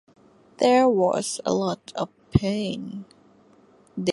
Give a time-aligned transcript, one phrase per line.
[0.57, 3.05] There was a lot of pain.